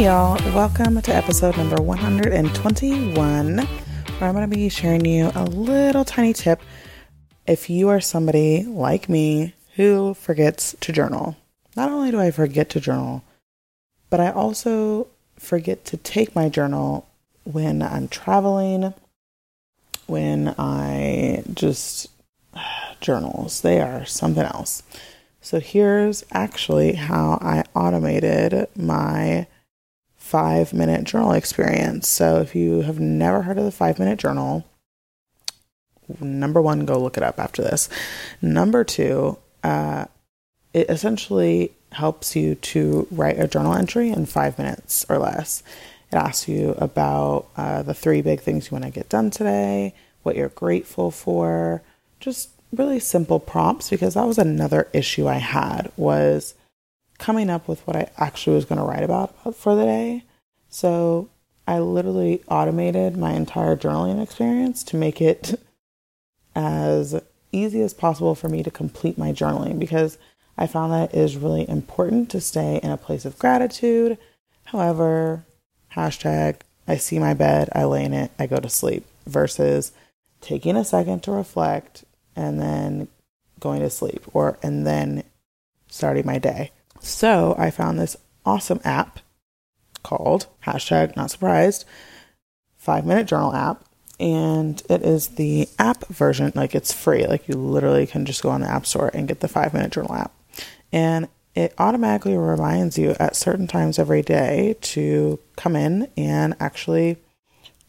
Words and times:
Y'all. 0.00 0.42
Welcome 0.54 1.02
to 1.02 1.14
episode 1.14 1.58
number 1.58 1.76
121, 1.76 3.58
where 3.58 3.66
I'm 4.22 4.32
going 4.34 4.48
to 4.48 4.56
be 4.56 4.70
sharing 4.70 5.04
you 5.04 5.30
a 5.34 5.44
little 5.44 6.06
tiny 6.06 6.32
tip 6.32 6.62
if 7.46 7.68
you 7.68 7.90
are 7.90 8.00
somebody 8.00 8.62
like 8.62 9.10
me 9.10 9.52
who 9.76 10.14
forgets 10.14 10.74
to 10.80 10.90
journal. 10.90 11.36
Not 11.76 11.90
only 11.90 12.10
do 12.10 12.18
I 12.18 12.30
forget 12.30 12.70
to 12.70 12.80
journal, 12.80 13.22
but 14.08 14.20
I 14.20 14.30
also 14.30 15.08
forget 15.36 15.84
to 15.84 15.98
take 15.98 16.34
my 16.34 16.48
journal 16.48 17.06
when 17.44 17.82
I'm 17.82 18.08
traveling, 18.08 18.94
when 20.06 20.54
I 20.56 21.44
just 21.52 22.08
journals. 23.02 23.60
They 23.60 23.82
are 23.82 24.06
something 24.06 24.44
else. 24.44 24.82
So 25.42 25.60
here's 25.60 26.24
actually 26.32 26.94
how 26.94 27.38
I 27.42 27.64
automated 27.74 28.66
my 28.74 29.46
five 30.30 30.72
minute 30.72 31.02
journal 31.02 31.32
experience. 31.32 32.08
So 32.08 32.40
if 32.40 32.54
you 32.54 32.82
have 32.82 33.00
never 33.00 33.42
heard 33.42 33.58
of 33.58 33.64
the 33.64 33.72
five 33.72 33.98
minute 33.98 34.20
journal, 34.20 34.64
number 36.20 36.62
one, 36.62 36.84
go 36.86 37.00
look 37.00 37.16
it 37.16 37.24
up 37.24 37.40
after 37.40 37.62
this. 37.62 37.88
Number 38.40 38.84
two, 38.84 39.38
uh, 39.64 40.04
it 40.72 40.88
essentially 40.88 41.72
helps 41.90 42.36
you 42.36 42.54
to 42.54 43.08
write 43.10 43.40
a 43.40 43.48
journal 43.48 43.74
entry 43.74 44.10
in 44.10 44.24
five 44.24 44.56
minutes 44.56 45.04
or 45.08 45.18
less. 45.18 45.64
It 46.12 46.16
asks 46.16 46.48
you 46.48 46.76
about 46.78 47.46
uh, 47.56 47.82
the 47.82 47.94
three 47.94 48.22
big 48.22 48.40
things 48.40 48.70
you 48.70 48.76
want 48.76 48.84
to 48.84 48.90
get 48.92 49.08
done 49.08 49.30
today, 49.30 49.94
what 50.22 50.36
you're 50.36 50.48
grateful 50.48 51.10
for, 51.10 51.82
just 52.20 52.50
really 52.72 53.00
simple 53.00 53.40
prompts 53.40 53.90
because 53.90 54.14
that 54.14 54.28
was 54.28 54.38
another 54.38 54.86
issue 54.92 55.26
I 55.26 55.38
had 55.38 55.90
was 55.96 56.54
coming 57.20 57.50
up 57.50 57.68
with 57.68 57.86
what 57.86 57.94
I 57.94 58.10
actually 58.16 58.56
was 58.56 58.64
going 58.64 58.80
to 58.80 58.84
write 58.84 59.04
about 59.04 59.54
for 59.54 59.76
the 59.76 59.84
day. 59.84 60.24
So 60.70 61.28
I 61.68 61.78
literally 61.78 62.42
automated 62.48 63.16
my 63.16 63.32
entire 63.34 63.76
journaling 63.76 64.20
experience 64.20 64.82
to 64.84 64.96
make 64.96 65.20
it 65.20 65.60
as 66.56 67.20
easy 67.52 67.82
as 67.82 67.94
possible 67.94 68.34
for 68.34 68.48
me 68.48 68.62
to 68.62 68.70
complete 68.70 69.18
my 69.18 69.32
journaling 69.32 69.78
because 69.78 70.18
I 70.58 70.66
found 70.66 70.92
that 70.92 71.14
it 71.14 71.18
is 71.18 71.36
really 71.36 71.68
important 71.68 72.30
to 72.30 72.40
stay 72.40 72.80
in 72.82 72.90
a 72.90 72.96
place 72.96 73.24
of 73.24 73.38
gratitude. 73.38 74.18
However, 74.64 75.44
hashtag 75.94 76.56
I 76.88 76.96
see 76.96 77.18
my 77.18 77.34
bed, 77.34 77.68
I 77.72 77.84
lay 77.84 78.04
in 78.04 78.14
it, 78.14 78.30
I 78.38 78.46
go 78.46 78.58
to 78.58 78.68
sleep 78.68 79.04
versus 79.26 79.92
taking 80.40 80.76
a 80.76 80.84
second 80.84 81.22
to 81.24 81.32
reflect 81.32 82.04
and 82.34 82.60
then 82.60 83.08
going 83.58 83.80
to 83.80 83.90
sleep 83.90 84.24
or 84.32 84.58
and 84.62 84.86
then 84.86 85.22
starting 85.88 86.26
my 86.26 86.38
day. 86.38 86.72
So 87.00 87.54
I 87.58 87.70
found 87.70 87.98
this 87.98 88.16
awesome 88.44 88.80
app 88.84 89.20
called 90.02 90.46
hashtag 90.64 91.16
not 91.16 91.30
surprised 91.30 91.84
five 92.76 93.04
minute 93.04 93.26
journal 93.26 93.54
app. 93.54 93.84
And 94.18 94.82
it 94.90 95.02
is 95.02 95.28
the 95.28 95.68
app 95.78 96.06
version 96.08 96.52
like 96.54 96.74
it's 96.74 96.92
free. 96.92 97.26
Like 97.26 97.48
you 97.48 97.54
literally 97.54 98.06
can 98.06 98.26
just 98.26 98.42
go 98.42 98.50
on 98.50 98.60
the 98.60 98.70
app 98.70 98.84
store 98.86 99.10
and 99.14 99.28
get 99.28 99.40
the 99.40 99.48
five 99.48 99.72
minute 99.72 99.92
journal 99.92 100.14
app. 100.14 100.32
And 100.92 101.28
it 101.54 101.74
automatically 101.78 102.36
reminds 102.36 102.98
you 102.98 103.16
at 103.18 103.34
certain 103.34 103.66
times 103.66 103.98
every 103.98 104.22
day 104.22 104.76
to 104.80 105.38
come 105.56 105.74
in 105.74 106.08
and 106.16 106.54
actually 106.60 107.16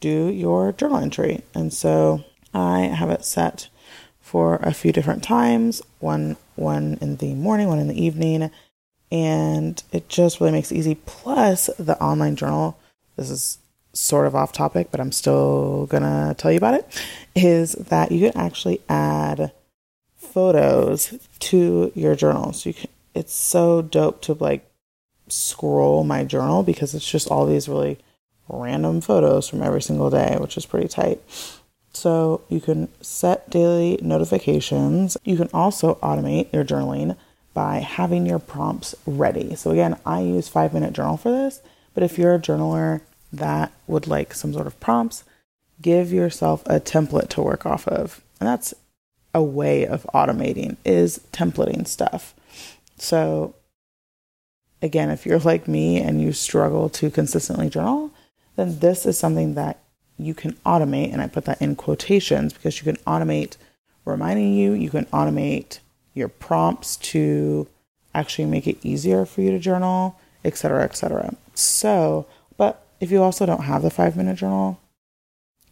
do 0.00 0.28
your 0.28 0.72
journal 0.72 0.98
entry. 0.98 1.42
And 1.54 1.72
so 1.72 2.24
i 2.54 2.80
have 2.80 3.10
it 3.10 3.24
set 3.24 3.68
for 4.20 4.56
a 4.56 4.74
few 4.74 4.92
different 4.92 5.22
times 5.22 5.80
one 6.00 6.36
one 6.54 6.98
in 7.00 7.16
the 7.16 7.34
morning 7.34 7.68
one 7.68 7.78
in 7.78 7.88
the 7.88 8.02
evening 8.02 8.50
and 9.12 9.82
it 9.92 10.08
just 10.08 10.40
really 10.40 10.52
makes 10.52 10.72
it 10.72 10.76
easy. 10.76 10.94
Plus, 10.94 11.68
the 11.78 12.00
online 12.02 12.34
journal, 12.34 12.78
this 13.16 13.28
is 13.28 13.58
sort 13.92 14.26
of 14.26 14.34
off 14.34 14.52
topic, 14.52 14.88
but 14.90 15.00
I'm 15.00 15.12
still 15.12 15.86
gonna 15.86 16.34
tell 16.38 16.50
you 16.50 16.56
about 16.56 16.74
it, 16.74 17.02
is 17.36 17.72
that 17.72 18.10
you 18.10 18.30
can 18.30 18.40
actually 18.40 18.80
add 18.88 19.52
photos 20.16 21.12
to 21.40 21.92
your 21.94 22.14
journal. 22.16 22.54
So 22.54 22.70
you 22.70 22.74
can, 22.74 22.90
it's 23.14 23.34
so 23.34 23.82
dope 23.82 24.22
to 24.22 24.32
like 24.32 24.66
scroll 25.28 26.04
my 26.04 26.24
journal 26.24 26.62
because 26.62 26.94
it's 26.94 27.08
just 27.08 27.30
all 27.30 27.44
these 27.44 27.68
really 27.68 27.98
random 28.48 29.02
photos 29.02 29.46
from 29.46 29.62
every 29.62 29.82
single 29.82 30.08
day, 30.08 30.38
which 30.40 30.56
is 30.56 30.64
pretty 30.64 30.88
tight. 30.88 31.20
So 31.92 32.40
you 32.48 32.60
can 32.62 32.88
set 33.02 33.50
daily 33.50 33.98
notifications. 34.00 35.18
You 35.22 35.36
can 35.36 35.50
also 35.52 35.96
automate 35.96 36.50
your 36.50 36.64
journaling 36.64 37.14
by 37.54 37.78
having 37.78 38.26
your 38.26 38.38
prompts 38.38 38.94
ready. 39.06 39.54
So, 39.54 39.70
again, 39.70 39.98
I 40.06 40.20
use 40.20 40.48
Five 40.48 40.72
Minute 40.72 40.92
Journal 40.92 41.16
for 41.16 41.30
this, 41.30 41.60
but 41.94 42.02
if 42.02 42.18
you're 42.18 42.34
a 42.34 42.40
journaler 42.40 43.02
that 43.32 43.72
would 43.86 44.06
like 44.06 44.34
some 44.34 44.52
sort 44.52 44.66
of 44.66 44.78
prompts, 44.80 45.24
give 45.80 46.12
yourself 46.12 46.62
a 46.66 46.80
template 46.80 47.28
to 47.30 47.42
work 47.42 47.66
off 47.66 47.88
of. 47.88 48.22
And 48.40 48.48
that's 48.48 48.74
a 49.34 49.42
way 49.42 49.86
of 49.86 50.06
automating 50.14 50.76
is 50.84 51.20
templating 51.32 51.86
stuff. 51.86 52.34
So, 52.98 53.54
again, 54.80 55.10
if 55.10 55.24
you're 55.24 55.38
like 55.38 55.66
me 55.66 56.00
and 56.00 56.20
you 56.20 56.32
struggle 56.32 56.88
to 56.90 57.10
consistently 57.10 57.68
journal, 57.68 58.10
then 58.56 58.78
this 58.80 59.06
is 59.06 59.18
something 59.18 59.54
that 59.54 59.78
you 60.18 60.34
can 60.34 60.52
automate. 60.66 61.12
And 61.12 61.22
I 61.22 61.26
put 61.26 61.46
that 61.46 61.62
in 61.62 61.76
quotations 61.76 62.52
because 62.52 62.78
you 62.78 62.84
can 62.84 63.02
automate 63.04 63.56
reminding 64.04 64.52
you, 64.54 64.72
you 64.72 64.90
can 64.90 65.06
automate 65.06 65.78
your 66.14 66.28
prompts 66.28 66.96
to 66.96 67.68
actually 68.14 68.44
make 68.44 68.66
it 68.66 68.78
easier 68.82 69.24
for 69.24 69.40
you 69.40 69.50
to 69.50 69.58
journal, 69.58 70.18
etc., 70.44 70.84
etc. 70.84 71.34
So, 71.54 72.26
but 72.56 72.86
if 73.00 73.10
you 73.10 73.22
also 73.22 73.46
don't 73.46 73.64
have 73.64 73.82
the 73.82 73.90
five 73.90 74.16
minute 74.16 74.36
journal 74.36 74.80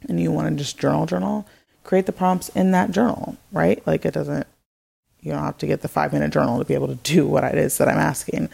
and 0.08 0.20
you 0.20 0.32
want 0.32 0.48
to 0.48 0.56
just 0.56 0.78
journal, 0.78 1.06
journal, 1.06 1.46
create 1.84 2.06
the 2.06 2.12
prompts 2.12 2.48
in 2.50 2.70
that 2.72 2.90
journal, 2.90 3.36
right? 3.52 3.84
Like 3.86 4.04
it 4.04 4.14
doesn't, 4.14 4.46
you 5.20 5.32
don't 5.32 5.42
have 5.42 5.58
to 5.58 5.66
get 5.66 5.82
the 5.82 5.88
five 5.88 6.12
minute 6.12 6.32
journal 6.32 6.58
to 6.58 6.64
be 6.64 6.74
able 6.74 6.88
to 6.88 6.94
do 6.94 7.26
what 7.26 7.44
it 7.44 7.58
is 7.58 7.78
that 7.78 7.88
I'm 7.88 7.98
asking. 7.98 8.48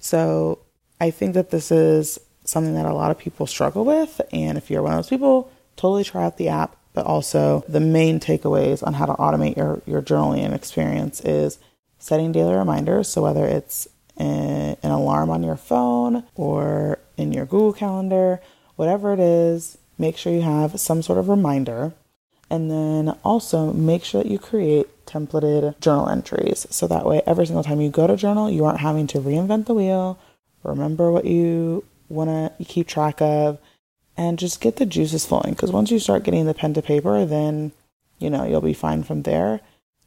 So 0.00 0.58
I 1.00 1.10
think 1.10 1.34
that 1.34 1.50
this 1.50 1.70
is 1.70 2.18
something 2.44 2.74
that 2.74 2.86
a 2.86 2.94
lot 2.94 3.10
of 3.10 3.18
people 3.18 3.46
struggle 3.46 3.84
with. 3.84 4.20
And 4.32 4.58
if 4.58 4.70
you're 4.70 4.82
one 4.82 4.92
of 4.92 4.98
those 4.98 5.08
people, 5.08 5.50
totally 5.76 6.04
try 6.04 6.24
out 6.24 6.36
the 6.36 6.48
app 6.48 6.76
but 6.92 7.06
also 7.06 7.64
the 7.68 7.80
main 7.80 8.20
takeaways 8.20 8.86
on 8.86 8.94
how 8.94 9.06
to 9.06 9.12
automate 9.14 9.56
your, 9.56 9.82
your 9.86 10.02
journaling 10.02 10.52
experience 10.52 11.20
is 11.20 11.58
setting 11.98 12.32
daily 12.32 12.54
reminders. 12.54 13.08
So 13.08 13.22
whether 13.22 13.46
it's 13.46 13.88
an 14.16 14.76
alarm 14.82 15.30
on 15.30 15.42
your 15.42 15.56
phone 15.56 16.24
or 16.34 16.98
in 17.16 17.32
your 17.32 17.46
Google 17.46 17.72
Calendar, 17.72 18.40
whatever 18.76 19.12
it 19.12 19.20
is, 19.20 19.78
make 19.98 20.16
sure 20.16 20.32
you 20.32 20.42
have 20.42 20.78
some 20.80 21.02
sort 21.02 21.18
of 21.18 21.28
reminder. 21.28 21.92
And 22.50 22.70
then 22.70 23.16
also 23.22 23.72
make 23.72 24.02
sure 24.02 24.22
that 24.22 24.30
you 24.30 24.38
create 24.38 25.06
templated 25.06 25.78
journal 25.80 26.08
entries. 26.08 26.66
So 26.70 26.86
that 26.88 27.06
way, 27.06 27.22
every 27.26 27.46
single 27.46 27.62
time 27.62 27.80
you 27.80 27.90
go 27.90 28.06
to 28.06 28.16
journal, 28.16 28.50
you 28.50 28.64
aren't 28.64 28.80
having 28.80 29.06
to 29.08 29.18
reinvent 29.18 29.66
the 29.66 29.74
wheel, 29.74 30.18
remember 30.64 31.12
what 31.12 31.24
you 31.24 31.84
want 32.08 32.28
to 32.28 32.64
keep 32.64 32.88
track 32.88 33.22
of, 33.22 33.58
and 34.20 34.38
just 34.38 34.60
get 34.60 34.76
the 34.76 34.84
juices 34.84 35.24
flowing. 35.24 35.54
Because 35.54 35.72
once 35.72 35.90
you 35.90 35.98
start 35.98 36.24
getting 36.24 36.44
the 36.44 36.52
pen 36.52 36.74
to 36.74 36.82
paper, 36.82 37.24
then 37.24 37.72
you 38.18 38.28
know 38.28 38.44
you'll 38.44 38.60
be 38.60 38.74
fine 38.74 39.02
from 39.02 39.22
there. 39.22 39.60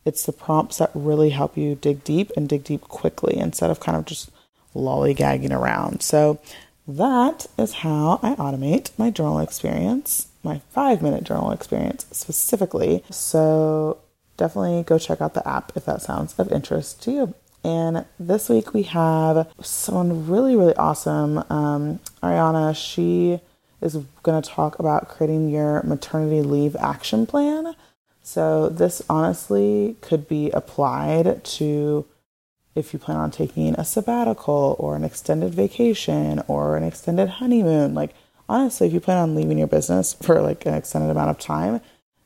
It's 0.06 0.24
the 0.24 0.32
prompts 0.32 0.78
that 0.78 0.92
really 0.94 1.32
help 1.32 1.58
you 1.58 1.74
dig 1.74 2.04
deep 2.04 2.32
and 2.38 2.48
dig 2.48 2.64
deep 2.64 2.82
quickly 2.82 3.36
instead 3.38 3.72
of 3.72 3.80
kind 3.80 3.98
of 3.98 4.06
just 4.06 4.30
lollygagging 4.76 5.52
around. 5.52 6.04
So 6.04 6.40
that 6.88 7.48
is 7.58 7.74
how 7.86 8.20
I 8.22 8.36
automate 8.36 8.92
my 9.00 9.10
journal 9.10 9.40
experience, 9.40 10.28
my 10.44 10.62
five 10.70 11.02
minute 11.02 11.24
journal 11.24 11.50
experience 11.50 12.06
specifically. 12.12 13.04
So 13.10 13.98
definitely 14.38 14.84
go 14.84 15.00
check 15.00 15.22
out 15.22 15.34
the 15.34 15.48
app 15.48 15.72
if 15.76 15.86
that 15.86 16.04
sounds 16.04 16.38
of 16.38 16.52
interest 16.52 17.02
to 17.04 17.12
you. 17.12 17.34
And 17.64 18.06
this 18.20 18.48
week 18.48 18.76
we 18.76 18.84
have 18.84 19.48
someone 19.60 20.28
really, 20.28 20.56
really 20.56 20.76
awesome. 20.76 21.44
Um, 21.50 22.00
Ariana, 22.22 22.76
she 22.76 23.40
is 23.84 23.98
going 24.24 24.42
to 24.42 24.50
talk 24.50 24.80
about 24.80 25.10
creating 25.10 25.50
your 25.50 25.84
maternity 25.84 26.42
leave 26.42 26.76
action 26.78 27.26
plan. 27.26 27.76
So, 28.22 28.70
this 28.70 29.02
honestly 29.10 29.98
could 30.02 30.28
be 30.28 30.50
applied 30.52 31.44
to 31.44 32.06
if 32.76 32.94
you 32.94 33.00
plan 33.00 33.18
on 33.18 33.32
taking 33.32 33.76
a 33.76 33.86
sabbatical 33.86 34.76
or 34.80 34.96
an 34.96 35.04
extended 35.04 35.54
vacation 35.54 36.42
or 36.48 36.78
an 36.78 36.84
extended 36.84 37.30
honeymoon. 37.30 37.94
Like, 37.94 38.16
honestly, 38.50 38.88
if 38.88 38.94
you 38.94 39.00
plan 39.00 39.18
on 39.18 39.36
leaving 39.36 39.58
your 39.58 39.68
business 39.68 40.14
for 40.14 40.42
like 40.42 40.66
an 40.66 40.74
extended 40.74 41.10
amount 41.10 41.30
of 41.30 41.40
time, 41.40 41.82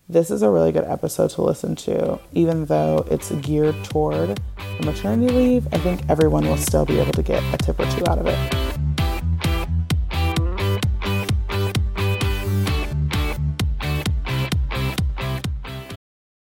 this 0.09 0.31
is 0.31 0.41
a 0.41 0.49
really 0.49 0.71
good 0.71 0.85
episode 0.85 1.31
to 1.31 1.41
listen 1.41 1.75
to. 1.75 2.19
Even 2.31 2.65
though 2.65 3.05
it's 3.11 3.31
geared 3.31 3.83
toward 3.83 4.39
maternity 4.83 5.33
leave, 5.33 5.67
I 5.73 5.79
think 5.79 6.01
everyone 6.09 6.47
will 6.47 6.57
still 6.57 6.85
be 6.85 6.99
able 6.99 7.13
to 7.13 7.23
get 7.23 7.43
a 7.53 7.57
tip 7.57 7.79
or 7.79 7.85
two 7.91 8.07
out 8.07 8.19
of 8.19 8.27
it. 8.27 8.66